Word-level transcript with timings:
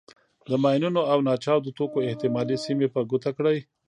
د 0.49 0.51
ماینونو 0.63 1.01
او 1.11 1.17
ناچاودو 1.27 1.75
توکو 1.77 1.99
احتمالي 2.09 2.57
سیمې 2.65 2.87
په 2.95 2.99
ګوته 3.09 3.31
کړئ. 3.37 3.57